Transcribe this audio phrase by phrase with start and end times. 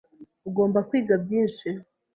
[0.49, 1.67] Ugomba kwiga byinshi.